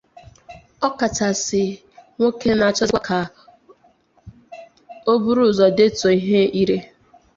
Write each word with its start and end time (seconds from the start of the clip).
ọ 0.87 0.89
kachasị 0.99 1.63
nke 1.75 1.81
nwoke 2.17 2.49
na-achọzịkwa 2.57 2.99
ka 3.07 3.19
o 5.11 5.13
buru 5.21 5.41
ụzọ 5.49 5.67
detụ 5.77 6.07
ihe 6.19 6.41
ire 6.61 6.77